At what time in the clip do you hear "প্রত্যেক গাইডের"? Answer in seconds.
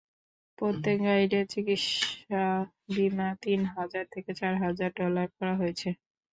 0.57-1.45